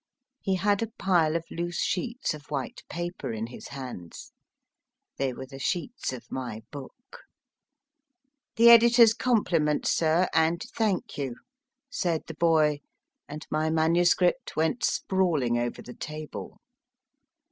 He 0.41 0.55
had 0.55 0.81
a 0.81 0.89
pile 0.97 1.35
of 1.35 1.45
loose 1.51 1.79
sheets 1.79 2.33
of 2.33 2.49
white 2.49 2.81
paper 2.89 3.31
in 3.33 3.45
his 3.45 3.67
hands. 3.67 4.31
They 5.17 5.31
were 5.31 5.45
the 5.45 5.59
sheets 5.59 6.11
of 6.11 6.31
my 6.31 6.63
book. 6.71 7.19
The 8.55 8.71
editor 8.71 9.03
s 9.03 9.13
compli 9.13 9.61
ments, 9.61 9.91
sir, 9.91 10.27
and 10.33 10.63
thank 10.73 11.19
you, 11.19 11.35
said 11.91 12.23
the 12.25 12.33
boy, 12.33 12.79
and 13.29 13.45
my 13.51 13.69
manuscript 13.69 14.55
went 14.55 14.83
sprawling 14.83 15.59
over 15.59 15.83
the 15.83 15.93
table. 15.93 16.57